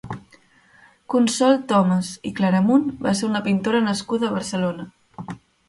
[1.13, 4.91] Consol Tomas i Claramunt va ser una pintora nascuda a Barcelona.